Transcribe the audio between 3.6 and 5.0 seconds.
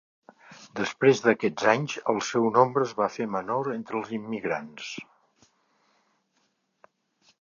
entre els immigrants.